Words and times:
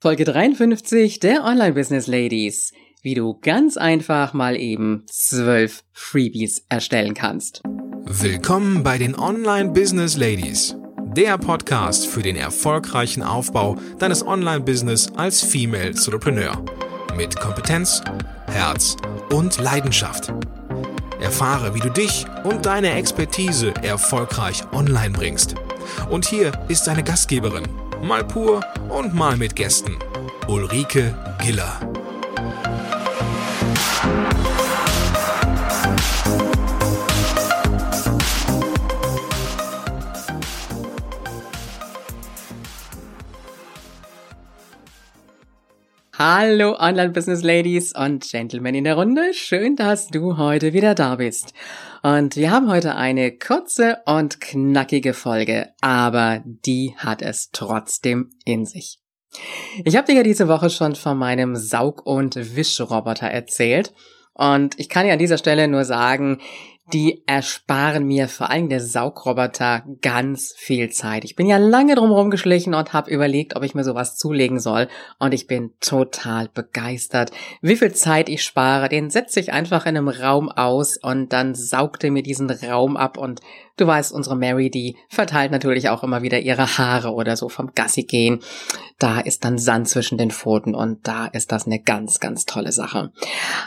Folge 0.00 0.24
53 0.24 1.18
der 1.18 1.42
Online 1.42 1.72
Business 1.72 2.06
Ladies. 2.06 2.72
Wie 3.02 3.14
du 3.14 3.36
ganz 3.40 3.76
einfach 3.76 4.32
mal 4.32 4.54
eben 4.54 5.02
zwölf 5.08 5.82
Freebies 5.92 6.64
erstellen 6.68 7.14
kannst. 7.14 7.62
Willkommen 8.04 8.84
bei 8.84 8.96
den 8.96 9.18
Online 9.18 9.70
Business 9.70 10.16
Ladies. 10.16 10.76
Der 11.16 11.36
Podcast 11.36 12.06
für 12.06 12.22
den 12.22 12.36
erfolgreichen 12.36 13.24
Aufbau 13.24 13.74
deines 13.98 14.24
Online-Business 14.24 15.10
als 15.16 15.42
Female 15.42 15.88
Entrepreneur. 15.88 16.64
Mit 17.16 17.34
Kompetenz, 17.34 18.00
Herz 18.46 18.94
und 19.32 19.58
Leidenschaft. 19.58 20.32
Erfahre, 21.20 21.74
wie 21.74 21.80
du 21.80 21.90
dich 21.90 22.24
und 22.44 22.66
deine 22.66 22.92
Expertise 22.92 23.74
erfolgreich 23.82 24.62
online 24.70 25.10
bringst. 25.10 25.56
Und 26.08 26.24
hier 26.24 26.52
ist 26.68 26.86
deine 26.86 27.02
Gastgeberin, 27.02 27.64
mal 28.02 28.24
pur 28.24 28.60
und 28.88 29.14
mal 29.14 29.36
mit 29.36 29.56
Gästen. 29.56 29.96
Ulrike 30.46 31.14
Giller. 31.42 31.97
Hallo 46.30 46.76
Online 46.78 47.08
Business 47.08 47.42
Ladies 47.42 47.94
und 47.94 48.22
Gentlemen 48.22 48.74
in 48.74 48.84
der 48.84 48.96
Runde. 48.96 49.32
Schön, 49.32 49.76
dass 49.76 50.08
du 50.08 50.36
heute 50.36 50.74
wieder 50.74 50.94
da 50.94 51.14
bist. 51.14 51.54
Und 52.02 52.36
wir 52.36 52.50
haben 52.50 52.68
heute 52.68 52.96
eine 52.96 53.32
kurze 53.32 54.00
und 54.04 54.38
knackige 54.38 55.14
Folge, 55.14 55.70
aber 55.80 56.42
die 56.44 56.94
hat 56.98 57.22
es 57.22 57.48
trotzdem 57.50 58.28
in 58.44 58.66
sich. 58.66 58.98
Ich 59.86 59.96
habe 59.96 60.06
dir 60.06 60.16
ja 60.16 60.22
diese 60.22 60.48
Woche 60.48 60.68
schon 60.68 60.96
von 60.96 61.16
meinem 61.16 61.56
Saug- 61.56 62.04
und 62.04 62.36
Wischroboter 62.56 63.28
erzählt. 63.28 63.94
Und 64.34 64.78
ich 64.78 64.90
kann 64.90 65.06
dir 65.06 65.14
an 65.14 65.18
dieser 65.18 65.38
Stelle 65.38 65.66
nur 65.66 65.86
sagen, 65.86 66.42
die 66.92 67.22
ersparen 67.26 68.06
mir 68.06 68.28
vor 68.28 68.50
allem 68.50 68.68
der 68.68 68.80
Saugroboter 68.80 69.84
ganz 70.00 70.54
viel 70.56 70.90
Zeit. 70.90 71.24
Ich 71.24 71.36
bin 71.36 71.46
ja 71.46 71.58
lange 71.58 71.94
drum 71.94 72.30
geschlichen 72.30 72.74
und 72.74 72.92
habe 72.92 73.10
überlegt, 73.10 73.56
ob 73.56 73.62
ich 73.62 73.74
mir 73.74 73.84
sowas 73.84 74.16
zulegen 74.16 74.58
soll 74.58 74.88
und 75.18 75.34
ich 75.34 75.46
bin 75.46 75.72
total 75.80 76.48
begeistert, 76.48 77.30
wie 77.60 77.76
viel 77.76 77.92
Zeit 77.92 78.28
ich 78.28 78.42
spare. 78.42 78.88
Den 78.88 79.10
setze 79.10 79.40
ich 79.40 79.52
einfach 79.52 79.86
in 79.86 79.96
einem 79.96 80.08
Raum 80.08 80.48
aus 80.48 80.96
und 80.96 81.32
dann 81.32 81.54
saugt 81.54 82.04
er 82.04 82.10
mir 82.10 82.22
diesen 82.22 82.50
Raum 82.50 82.96
ab 82.96 83.18
und 83.18 83.40
du 83.80 83.86
weißt, 83.86 84.12
unsere 84.12 84.36
Mary, 84.36 84.70
die 84.70 84.96
verteilt 85.08 85.50
natürlich 85.50 85.88
auch 85.88 86.02
immer 86.02 86.22
wieder 86.22 86.40
ihre 86.40 86.78
Haare 86.78 87.12
oder 87.12 87.36
so 87.36 87.48
vom 87.48 87.72
Gassi 87.74 88.02
gehen. 88.02 88.40
Da 88.98 89.20
ist 89.20 89.44
dann 89.44 89.58
Sand 89.58 89.88
zwischen 89.88 90.18
den 90.18 90.30
Pfoten 90.30 90.74
und 90.74 91.06
da 91.06 91.26
ist 91.26 91.52
das 91.52 91.66
eine 91.66 91.80
ganz, 91.80 92.20
ganz 92.20 92.44
tolle 92.44 92.72
Sache. 92.72 93.12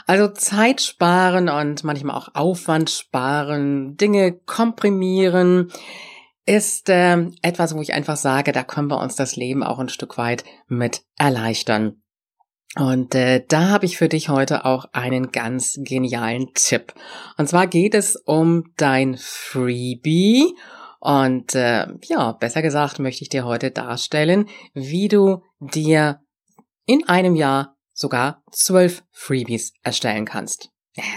Also 0.06 0.28
Zeit 0.28 0.80
sparen 0.80 1.48
und 1.48 1.84
manchmal 1.84 2.16
auch 2.16 2.28
Aufwand 2.34 2.90
sparen, 2.90 3.96
Dinge 3.96 4.32
komprimieren, 4.32 5.72
ist 6.44 6.88
äh, 6.88 7.28
etwas, 7.42 7.74
wo 7.74 7.80
ich 7.80 7.92
einfach 7.92 8.16
sage, 8.16 8.52
da 8.52 8.64
können 8.64 8.90
wir 8.90 8.98
uns 8.98 9.14
das 9.14 9.36
Leben 9.36 9.62
auch 9.62 9.78
ein 9.78 9.88
Stück 9.88 10.18
weit 10.18 10.44
mit 10.66 11.02
erleichtern. 11.16 12.01
Und 12.76 13.14
äh, 13.14 13.44
da 13.46 13.68
habe 13.68 13.84
ich 13.84 13.98
für 13.98 14.08
dich 14.08 14.30
heute 14.30 14.64
auch 14.64 14.86
einen 14.92 15.30
ganz 15.30 15.78
genialen 15.82 16.54
Tipp. 16.54 16.94
Und 17.36 17.48
zwar 17.48 17.66
geht 17.66 17.94
es 17.94 18.16
um 18.16 18.72
dein 18.76 19.16
Freebie. 19.18 20.54
Und 21.00 21.54
äh, 21.54 21.86
ja, 22.04 22.32
besser 22.32 22.62
gesagt 22.62 22.98
möchte 22.98 23.22
ich 23.22 23.28
dir 23.28 23.44
heute 23.44 23.70
darstellen, 23.70 24.48
wie 24.72 25.08
du 25.08 25.42
dir 25.60 26.20
in 26.86 27.08
einem 27.08 27.34
Jahr 27.34 27.76
sogar 27.92 28.42
zwölf 28.50 29.02
Freebies 29.10 29.74
erstellen 29.82 30.24
kannst. 30.24 30.70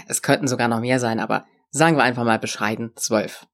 Es 0.08 0.22
könnten 0.22 0.48
sogar 0.48 0.68
noch 0.68 0.80
mehr 0.80 1.00
sein, 1.00 1.20
aber 1.20 1.46
sagen 1.70 1.96
wir 1.96 2.04
einfach 2.04 2.24
mal 2.24 2.38
bescheiden 2.38 2.92
zwölf. 2.96 3.46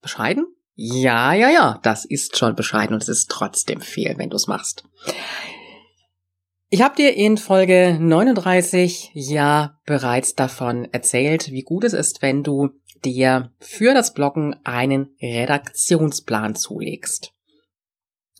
Bescheiden? 0.00 0.46
Ja, 0.74 1.32
ja, 1.32 1.50
ja, 1.50 1.80
das 1.82 2.04
ist 2.04 2.38
schon 2.38 2.54
bescheiden 2.54 2.94
und 2.94 3.02
es 3.02 3.08
ist 3.08 3.30
trotzdem 3.30 3.80
viel, 3.80 4.16
wenn 4.16 4.30
du 4.30 4.36
es 4.36 4.46
machst. 4.46 4.84
Ich 6.70 6.82
habe 6.82 6.96
dir 6.96 7.16
in 7.16 7.38
Folge 7.38 7.96
39 7.98 9.12
ja 9.14 9.78
bereits 9.86 10.34
davon 10.34 10.86
erzählt, 10.92 11.50
wie 11.50 11.62
gut 11.62 11.82
es 11.82 11.94
ist, 11.94 12.20
wenn 12.20 12.42
du 12.42 12.68
dir 13.02 13.52
für 13.58 13.94
das 13.94 14.12
Bloggen 14.12 14.54
einen 14.64 15.16
Redaktionsplan 15.22 16.56
zulegst. 16.56 17.32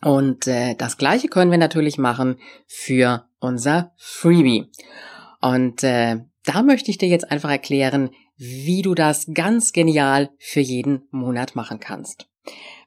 Und 0.03 0.45
äh, 0.45 0.75
das 0.75 0.97
gleiche 0.97 1.27
können 1.27 1.49
wir 1.49 1.57
natürlich 1.57 1.97
machen 1.97 2.39
für 2.67 3.25
unser 3.39 3.93
Freebie. 3.97 4.69
Und 5.41 5.83
äh, 5.83 6.17
da 6.45 6.61
möchte 6.61 6.91
ich 6.91 6.99
dir 6.99 7.09
jetzt 7.09 7.31
einfach 7.31 7.49
erklären, 7.49 8.11
wie 8.37 8.83
du 8.83 8.93
das 8.93 9.25
ganz 9.33 9.73
genial 9.73 10.29
für 10.37 10.61
jeden 10.61 11.07
Monat 11.09 11.55
machen 11.55 11.79
kannst. 11.79 12.29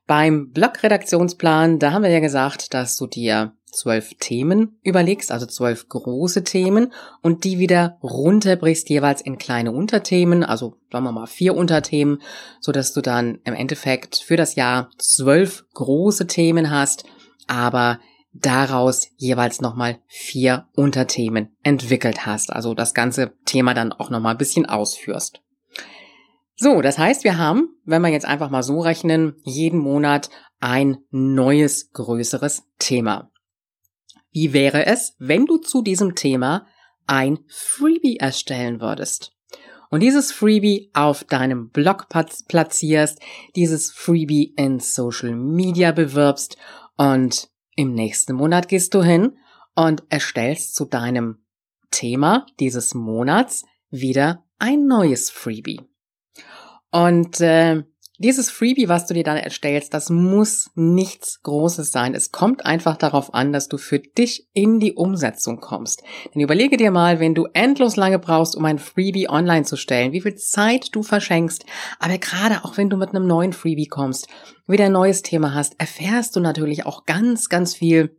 Beim 0.06 0.50
Blog-Redaktionsplan, 0.50 1.78
da 1.78 1.92
haben 1.92 2.02
wir 2.02 2.10
ja 2.10 2.20
gesagt, 2.20 2.74
dass 2.74 2.96
du 2.96 3.06
dir 3.06 3.52
zwölf 3.72 4.14
Themen 4.20 4.78
überlegst, 4.82 5.32
also 5.32 5.46
zwölf 5.46 5.88
große 5.88 6.44
Themen 6.44 6.92
und 7.22 7.44
die 7.44 7.58
wieder 7.58 7.98
runterbrichst 8.02 8.88
jeweils 8.90 9.22
in 9.22 9.38
kleine 9.38 9.72
Unterthemen, 9.72 10.44
also 10.44 10.76
sagen 10.90 11.04
wir 11.04 11.12
mal 11.12 11.26
vier 11.26 11.56
Unterthemen, 11.56 12.20
so 12.60 12.70
dass 12.70 12.92
du 12.92 13.00
dann 13.00 13.38
im 13.44 13.54
Endeffekt 13.54 14.16
für 14.16 14.36
das 14.36 14.54
Jahr 14.54 14.90
zwölf 14.98 15.64
große 15.72 16.26
Themen 16.26 16.70
hast, 16.70 17.04
aber 17.46 17.98
daraus 18.34 19.08
jeweils 19.16 19.60
nochmal 19.60 19.98
vier 20.06 20.66
Unterthemen 20.74 21.56
entwickelt 21.62 22.26
hast, 22.26 22.52
also 22.52 22.74
das 22.74 22.94
ganze 22.94 23.32
Thema 23.44 23.74
dann 23.74 23.92
auch 23.92 24.10
nochmal 24.10 24.34
ein 24.34 24.38
bisschen 24.38 24.66
ausführst. 24.66 25.40
So, 26.62 26.80
das 26.80 26.96
heißt, 26.96 27.24
wir 27.24 27.38
haben, 27.38 27.70
wenn 27.84 28.02
wir 28.02 28.10
jetzt 28.10 28.24
einfach 28.24 28.48
mal 28.48 28.62
so 28.62 28.78
rechnen, 28.78 29.34
jeden 29.42 29.80
Monat 29.80 30.30
ein 30.60 30.98
neues, 31.10 31.90
größeres 31.90 32.62
Thema. 32.78 33.32
Wie 34.30 34.52
wäre 34.52 34.86
es, 34.86 35.16
wenn 35.18 35.44
du 35.44 35.56
zu 35.58 35.82
diesem 35.82 36.14
Thema 36.14 36.68
ein 37.08 37.40
Freebie 37.48 38.18
erstellen 38.18 38.80
würdest? 38.80 39.32
Und 39.90 40.04
dieses 40.04 40.30
Freebie 40.30 40.92
auf 40.94 41.24
deinem 41.24 41.70
Blog 41.70 42.06
platzierst, 42.46 43.18
dieses 43.56 43.90
Freebie 43.90 44.54
in 44.56 44.78
Social 44.78 45.34
Media 45.34 45.90
bewirbst 45.90 46.56
und 46.96 47.50
im 47.74 47.92
nächsten 47.92 48.34
Monat 48.36 48.68
gehst 48.68 48.94
du 48.94 49.02
hin 49.02 49.36
und 49.74 50.04
erstellst 50.10 50.76
zu 50.76 50.84
deinem 50.84 51.42
Thema 51.90 52.46
dieses 52.60 52.94
Monats 52.94 53.64
wieder 53.90 54.44
ein 54.60 54.86
neues 54.86 55.28
Freebie. 55.28 55.80
Und 56.92 57.40
äh, 57.40 57.82
dieses 58.18 58.50
Freebie, 58.50 58.88
was 58.88 59.06
du 59.06 59.14
dir 59.14 59.24
dann 59.24 59.36
erstellst, 59.36 59.94
das 59.94 60.08
muss 60.08 60.70
nichts 60.76 61.42
Großes 61.42 61.90
sein. 61.90 62.14
Es 62.14 62.30
kommt 62.30 62.64
einfach 62.64 62.96
darauf 62.96 63.34
an, 63.34 63.52
dass 63.52 63.66
du 63.66 63.78
für 63.78 63.98
dich 63.98 64.46
in 64.52 64.78
die 64.78 64.92
Umsetzung 64.92 65.58
kommst. 65.58 66.04
Denn 66.32 66.42
überlege 66.42 66.76
dir 66.76 66.92
mal, 66.92 67.18
wenn 67.18 67.34
du 67.34 67.48
endlos 67.52 67.96
lange 67.96 68.20
brauchst, 68.20 68.54
um 68.54 68.64
ein 68.64 68.78
Freebie 68.78 69.28
online 69.28 69.64
zu 69.64 69.76
stellen, 69.76 70.12
wie 70.12 70.20
viel 70.20 70.36
Zeit 70.36 70.90
du 70.92 71.02
verschenkst. 71.02 71.64
Aber 71.98 72.16
gerade 72.18 72.64
auch 72.64 72.76
wenn 72.76 72.90
du 72.90 72.96
mit 72.96 73.08
einem 73.08 73.26
neuen 73.26 73.52
Freebie 73.52 73.88
kommst, 73.88 74.28
wieder 74.68 74.84
ein 74.84 74.92
neues 74.92 75.22
Thema 75.22 75.54
hast, 75.54 75.80
erfährst 75.80 76.36
du 76.36 76.40
natürlich 76.40 76.86
auch 76.86 77.06
ganz, 77.06 77.48
ganz 77.48 77.74
viel 77.74 78.16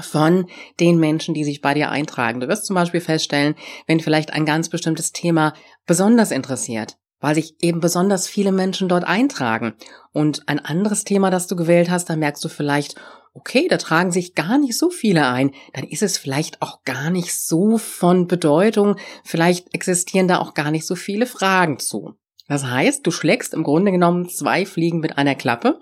von 0.00 0.46
den 0.80 0.98
Menschen, 0.98 1.34
die 1.34 1.44
sich 1.44 1.60
bei 1.60 1.74
dir 1.74 1.90
eintragen. 1.90 2.40
Du 2.40 2.48
wirst 2.48 2.66
zum 2.66 2.74
Beispiel 2.74 3.00
feststellen, 3.00 3.54
wenn 3.86 4.00
vielleicht 4.00 4.32
ein 4.32 4.44
ganz 4.44 4.70
bestimmtes 4.70 5.12
Thema 5.12 5.54
besonders 5.86 6.30
interessiert, 6.30 6.96
weil 7.20 7.34
sich 7.34 7.54
eben 7.60 7.80
besonders 7.80 8.26
viele 8.26 8.52
Menschen 8.52 8.88
dort 8.88 9.04
eintragen. 9.04 9.74
Und 10.12 10.48
ein 10.48 10.58
anderes 10.58 11.04
Thema, 11.04 11.30
das 11.30 11.46
du 11.46 11.56
gewählt 11.56 11.90
hast, 11.90 12.10
da 12.10 12.16
merkst 12.16 12.44
du 12.44 12.48
vielleicht, 12.48 12.96
okay, 13.32 13.68
da 13.68 13.76
tragen 13.76 14.10
sich 14.10 14.34
gar 14.34 14.58
nicht 14.58 14.76
so 14.76 14.90
viele 14.90 15.28
ein, 15.28 15.52
dann 15.72 15.84
ist 15.84 16.02
es 16.02 16.18
vielleicht 16.18 16.62
auch 16.62 16.82
gar 16.84 17.10
nicht 17.10 17.34
so 17.34 17.78
von 17.78 18.26
Bedeutung, 18.26 18.96
vielleicht 19.24 19.72
existieren 19.74 20.28
da 20.28 20.38
auch 20.38 20.54
gar 20.54 20.70
nicht 20.70 20.86
so 20.86 20.96
viele 20.96 21.26
Fragen 21.26 21.78
zu. 21.78 22.14
Das 22.48 22.64
heißt, 22.64 23.06
du 23.06 23.12
schlägst 23.12 23.54
im 23.54 23.62
Grunde 23.62 23.92
genommen 23.92 24.28
zwei 24.28 24.66
Fliegen 24.66 24.98
mit 24.98 25.16
einer 25.16 25.36
Klappe. 25.36 25.78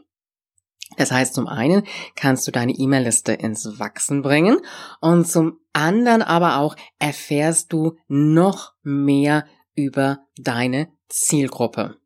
Das 0.96 1.10
heißt, 1.10 1.34
zum 1.34 1.46
einen 1.46 1.84
kannst 2.16 2.46
du 2.46 2.50
deine 2.50 2.72
E-Mail-Liste 2.72 3.32
ins 3.32 3.78
Wachsen 3.78 4.22
bringen 4.22 4.58
und 5.00 5.26
zum 5.26 5.60
anderen 5.72 6.22
aber 6.22 6.58
auch 6.58 6.76
erfährst 6.98 7.72
du 7.72 7.96
noch 8.08 8.72
mehr 8.82 9.46
über 9.74 10.18
deine 10.36 10.88
Zielgruppe. 11.08 11.96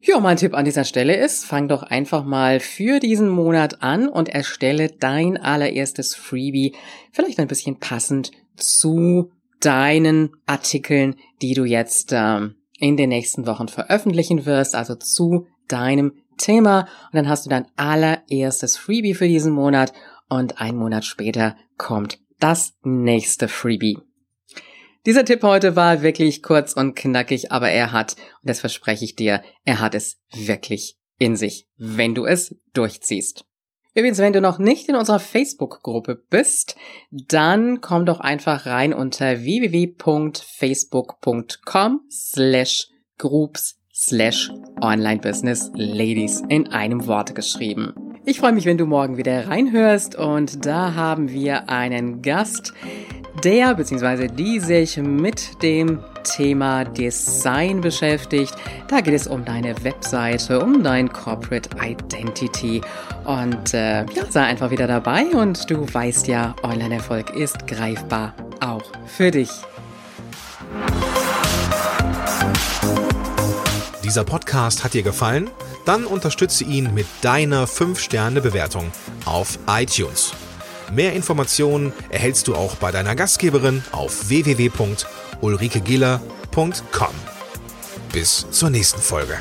Ja, 0.00 0.18
mein 0.18 0.36
Tipp 0.36 0.54
an 0.54 0.64
dieser 0.64 0.82
Stelle 0.82 1.16
ist, 1.16 1.44
fang 1.44 1.68
doch 1.68 1.84
einfach 1.84 2.24
mal 2.24 2.58
für 2.58 2.98
diesen 2.98 3.28
Monat 3.28 3.82
an 3.82 4.08
und 4.08 4.28
erstelle 4.28 4.88
dein 4.88 5.36
allererstes 5.36 6.16
Freebie, 6.16 6.74
vielleicht 7.12 7.38
ein 7.38 7.46
bisschen 7.46 7.78
passend 7.78 8.32
zu 8.56 9.30
deinen 9.60 10.34
Artikeln, 10.44 11.14
die 11.40 11.54
du 11.54 11.64
jetzt 11.64 12.10
ähm, 12.12 12.56
in 12.78 12.96
den 12.96 13.10
nächsten 13.10 13.46
Wochen 13.46 13.68
veröffentlichen 13.68 14.44
wirst, 14.44 14.74
also 14.74 14.96
zu 14.96 15.46
deinem 15.68 16.14
Thema. 16.36 16.80
Und 16.80 17.14
dann 17.14 17.28
hast 17.28 17.46
du 17.46 17.50
dein 17.50 17.66
allererstes 17.76 18.76
Freebie 18.76 19.14
für 19.14 19.28
diesen 19.28 19.52
Monat 19.52 19.92
und 20.28 20.60
ein 20.60 20.76
Monat 20.76 21.04
später 21.04 21.56
kommt 21.78 22.18
das 22.40 22.74
nächste 22.82 23.46
Freebie. 23.46 23.98
Dieser 25.04 25.24
Tipp 25.24 25.42
heute 25.42 25.74
war 25.74 26.02
wirklich 26.02 26.44
kurz 26.44 26.74
und 26.74 26.94
knackig, 26.94 27.50
aber 27.50 27.70
er 27.70 27.90
hat, 27.90 28.14
und 28.40 28.48
das 28.48 28.60
verspreche 28.60 29.04
ich 29.04 29.16
dir, 29.16 29.42
er 29.64 29.80
hat 29.80 29.96
es 29.96 30.20
wirklich 30.32 30.96
in 31.18 31.34
sich, 31.34 31.66
wenn 31.76 32.14
du 32.14 32.24
es 32.24 32.54
durchziehst. 32.72 33.44
Übrigens, 33.94 34.18
wenn 34.18 34.32
du 34.32 34.40
noch 34.40 34.60
nicht 34.60 34.88
in 34.88 34.94
unserer 34.94 35.18
Facebook-Gruppe 35.18 36.22
bist, 36.30 36.76
dann 37.10 37.80
komm 37.80 38.06
doch 38.06 38.20
einfach 38.20 38.64
rein 38.64 38.94
unter 38.94 39.42
www.facebook.com 39.42 42.00
slash 42.08 42.86
groups 43.18 43.80
slash 43.92 44.52
online 44.80 45.20
business 45.20 45.68
ladies 45.74 46.44
in 46.48 46.68
einem 46.68 47.08
Wort 47.08 47.34
geschrieben. 47.34 47.92
Ich 48.24 48.38
freue 48.38 48.52
mich, 48.52 48.66
wenn 48.66 48.78
du 48.78 48.86
morgen 48.86 49.16
wieder 49.16 49.48
reinhörst 49.48 50.14
und 50.14 50.64
da 50.64 50.94
haben 50.94 51.30
wir 51.30 51.68
einen 51.68 52.22
Gast, 52.22 52.72
der 53.44 53.74
bzw. 53.74 54.28
die 54.28 54.60
sich 54.60 54.96
mit 54.96 55.62
dem 55.62 56.00
Thema 56.22 56.84
Design 56.84 57.80
beschäftigt. 57.80 58.54
Da 58.88 59.00
geht 59.00 59.14
es 59.14 59.26
um 59.26 59.44
deine 59.44 59.74
Webseite, 59.84 60.60
um 60.60 60.82
dein 60.82 61.12
Corporate 61.12 61.68
Identity. 61.82 62.80
Und 63.24 63.74
äh, 63.74 64.04
ja, 64.04 64.26
sei 64.28 64.42
einfach 64.42 64.70
wieder 64.70 64.86
dabei 64.86 65.26
und 65.26 65.68
du 65.70 65.86
weißt 65.92 66.28
ja, 66.28 66.54
Online-Erfolg 66.62 67.34
ist 67.34 67.66
greifbar 67.66 68.34
auch 68.60 68.84
für 69.06 69.30
dich. 69.30 69.50
Dieser 74.04 74.24
Podcast 74.24 74.84
hat 74.84 74.94
dir 74.94 75.02
gefallen? 75.02 75.50
Dann 75.84 76.04
unterstütze 76.04 76.64
ihn 76.64 76.92
mit 76.94 77.06
deiner 77.22 77.66
5-Sterne-Bewertung 77.66 78.92
auf 79.24 79.58
iTunes. 79.66 80.32
Mehr 80.94 81.14
Informationen 81.14 81.94
erhältst 82.10 82.48
du 82.48 82.54
auch 82.54 82.76
bei 82.76 82.90
deiner 82.90 83.16
Gastgeberin 83.16 83.82
auf 83.92 84.28
www.ulrikegiller.com. 84.28 87.14
Bis 88.12 88.46
zur 88.50 88.68
nächsten 88.68 89.00
Folge. 89.00 89.38